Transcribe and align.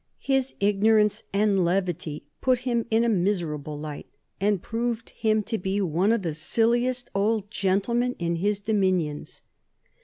His 0.23 0.55
ignorance 0.59 1.21
and 1.31 1.63
levity 1.63 2.23
put 2.41 2.57
him 2.61 2.87
in 2.89 3.03
a 3.03 3.07
miserable 3.07 3.77
light 3.77 4.07
and 4.39 4.59
proved 4.59 5.11
him 5.11 5.43
to 5.43 5.59
be 5.59 5.79
one 5.79 6.11
of 6.11 6.23
the 6.23 6.33
silliest 6.33 7.07
old 7.13 7.51
gentlemen 7.51 8.15
in 8.17 8.37
his 8.37 8.59
dominions." 8.59 9.43